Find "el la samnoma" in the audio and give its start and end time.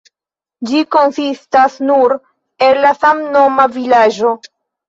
2.69-3.71